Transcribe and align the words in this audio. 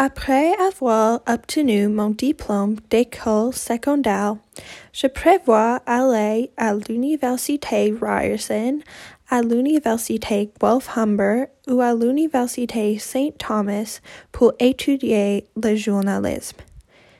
Après 0.00 0.52
avoir 0.68 1.22
obtenu 1.26 1.88
mon 1.88 2.10
diplôme 2.10 2.76
d'école 2.88 3.52
secondaire, 3.52 4.36
je 4.92 5.08
prévois 5.08 5.82
aller 5.86 6.52
à 6.56 6.74
l'université 6.74 7.92
Ryerson, 8.00 8.78
à 9.28 9.42
l'université 9.42 10.52
Guelph 10.62 10.96
Humber 10.96 11.46
ou 11.66 11.80
à 11.80 11.94
l'université 11.94 12.96
Saint 13.00 13.30
Thomas 13.38 13.98
pour 14.30 14.52
étudier 14.60 15.48
le 15.60 15.74
journalisme. 15.74 16.58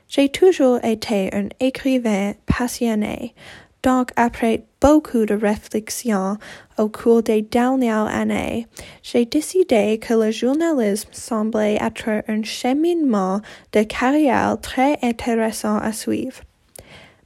J'ai 0.07 0.29
toujours 0.29 0.79
été 0.85 1.35
un 1.35 1.49
écrivain 1.59 2.35
passionné, 2.47 3.35
donc 3.83 4.11
après 4.17 4.65
beaucoup 4.81 5.25
de 5.25 5.35
réflexions 5.35 6.37
au 6.79 6.89
cours 6.89 7.23
des 7.23 7.43
dernières 7.43 8.07
années, 8.07 8.67
j'ai 9.03 9.25
décidé 9.25 9.99
que 9.99 10.15
le 10.15 10.31
journalisme 10.31 11.09
semblait 11.13 11.79
être 11.81 12.23
un 12.29 12.43
cheminement 12.43 13.41
de 13.73 13.83
carrière 13.83 14.57
très 14.61 14.99
intéressant 15.03 15.79
à 15.79 15.93
suivre. 15.93 16.41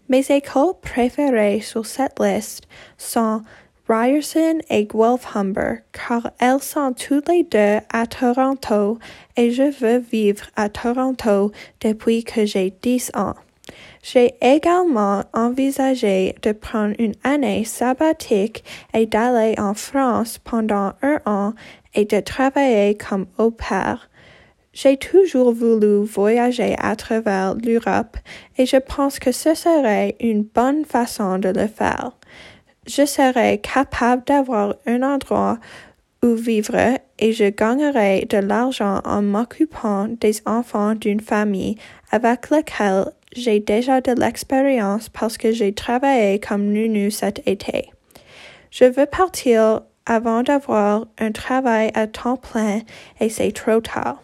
Mes 0.08 0.30
écoles 0.30 0.74
préférées 0.82 1.60
sur 1.60 1.86
cette 1.86 2.20
liste 2.20 2.64
sont 2.98 3.42
Ryerson 3.88 4.60
et 4.70 4.84
Guelph 4.84 5.26
Humber, 5.34 5.82
car 5.92 6.30
elles 6.38 6.62
sont 6.62 6.92
toutes 6.92 7.28
les 7.28 7.44
deux 7.44 7.78
à 7.92 8.06
Toronto 8.06 8.98
et 9.36 9.50
je 9.50 9.70
veux 9.70 9.98
vivre 9.98 10.44
à 10.56 10.68
Toronto 10.68 11.50
depuis 11.80 12.24
que 12.24 12.46
j'ai 12.46 12.72
dix 12.82 13.10
ans. 13.14 13.34
J'ai 14.02 14.34
également 14.40 15.22
envisagé 15.32 16.34
de 16.42 16.52
prendre 16.52 16.94
une 16.98 17.14
année 17.24 17.64
sabbatique 17.64 18.64
et 18.94 19.06
d'aller 19.06 19.54
en 19.58 19.74
France 19.74 20.38
pendant 20.38 20.92
un 21.02 21.20
an 21.26 21.54
et 21.94 22.04
de 22.04 22.20
travailler 22.20 22.96
comme 22.96 23.26
au 23.38 23.50
pair. 23.50 24.08
J'ai 24.72 24.96
toujours 24.96 25.52
voulu 25.52 26.04
voyager 26.04 26.74
à 26.78 26.96
travers 26.96 27.54
l'Europe 27.54 28.16
et 28.56 28.64
je 28.64 28.78
pense 28.78 29.18
que 29.18 29.30
ce 29.30 29.54
serait 29.54 30.16
une 30.20 30.42
bonne 30.42 30.84
façon 30.84 31.38
de 31.38 31.50
le 31.50 31.66
faire 31.66 32.12
je 32.86 33.06
serai 33.06 33.58
capable 33.58 34.24
d'avoir 34.24 34.74
un 34.86 35.02
endroit 35.02 35.58
où 36.22 36.34
vivre 36.34 36.98
et 37.18 37.32
je 37.32 37.48
gagnerai 37.50 38.26
de 38.28 38.38
l'argent 38.38 39.00
en 39.04 39.22
m'occupant 39.22 40.08
des 40.08 40.40
enfants 40.46 40.94
d'une 40.94 41.20
famille 41.20 41.76
avec 42.10 42.50
laquelle 42.50 43.06
j'ai 43.34 43.60
déjà 43.60 44.00
de 44.00 44.12
l'expérience 44.12 45.08
parce 45.08 45.38
que 45.38 45.52
j'ai 45.52 45.72
travaillé 45.72 46.38
comme 46.38 46.72
nounou 46.72 47.10
cet 47.10 47.46
été. 47.46 47.90
Je 48.70 48.84
veux 48.84 49.06
partir 49.06 49.82
avant 50.06 50.42
d'avoir 50.42 51.06
un 51.18 51.32
travail 51.32 51.90
à 51.94 52.06
temps 52.06 52.36
plein 52.36 52.80
et 53.20 53.28
c'est 53.28 53.52
trop 53.52 53.80
tard. 53.80 54.22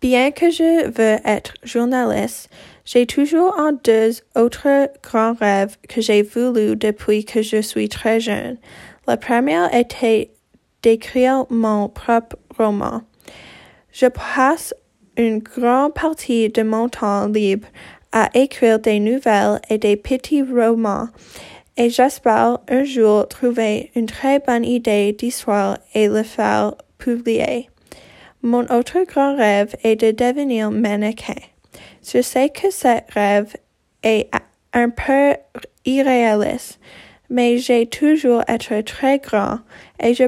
Bien 0.00 0.30
que 0.30 0.50
je 0.50 0.86
veux 0.88 1.18
être 1.26 1.54
journaliste, 1.62 2.48
j'ai 2.86 3.06
toujours 3.06 3.58
un 3.60 3.72
deux 3.72 4.12
autres 4.34 4.90
grands 5.02 5.34
rêves 5.34 5.76
que 5.88 6.00
j'ai 6.00 6.22
voulu 6.22 6.74
depuis 6.74 7.24
que 7.24 7.42
je 7.42 7.60
suis 7.60 7.88
très 7.88 8.18
jeune. 8.18 8.56
Le 9.06 9.16
premier 9.16 9.66
était 9.78 10.30
d'écrire 10.82 11.44
mon 11.50 11.88
propre 11.88 12.36
roman. 12.56 13.02
Je 13.92 14.06
passe 14.06 14.74
une 15.20 15.38
grande 15.38 15.94
partie 15.94 16.48
de 16.48 16.62
mon 16.62 16.88
temps 16.88 17.26
libre 17.26 17.68
à 18.12 18.30
écrire 18.34 18.78
des 18.78 19.00
nouvelles 19.00 19.60
et 19.68 19.78
des 19.78 19.96
petits 19.96 20.42
romans 20.42 21.08
et 21.76 21.88
j'espère 21.88 22.58
un 22.68 22.84
jour 22.84 23.26
trouver 23.28 23.90
une 23.94 24.06
très 24.06 24.38
bonne 24.38 24.64
idée 24.64 25.12
d'histoire 25.12 25.78
et 25.94 26.08
le 26.08 26.22
faire 26.22 26.74
publier. 26.98 27.70
Mon 28.42 28.64
autre 28.70 28.98
grand 29.06 29.36
rêve 29.36 29.74
est 29.82 29.96
de 29.96 30.10
devenir 30.10 30.70
mannequin. 30.70 31.40
Je 32.02 32.20
sais 32.22 32.50
que 32.50 32.70
ce 32.70 33.00
rêve 33.14 33.56
est 34.02 34.28
un 34.72 34.90
peu 34.90 35.34
irréaliste, 35.84 36.80
mais 37.30 37.58
j'ai 37.58 37.86
toujours 37.86 38.42
été 38.48 38.82
très 38.82 39.18
grand 39.18 39.60
et 40.02 40.14
je 40.14 40.24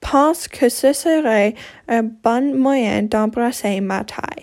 pense 0.00 0.48
que 0.48 0.68
ce 0.68 0.92
serait 0.92 1.54
un 1.88 2.02
bon 2.02 2.56
moyen 2.56 3.02
d'embrasser 3.02 3.80
ma 3.80 4.04
taille. 4.04 4.39